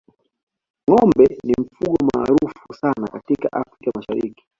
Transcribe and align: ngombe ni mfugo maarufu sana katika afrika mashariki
ngombe 0.89 1.35
ni 1.45 1.53
mfugo 1.59 1.97
maarufu 2.13 2.73
sana 2.73 3.07
katika 3.07 3.51
afrika 3.53 3.91
mashariki 3.95 4.43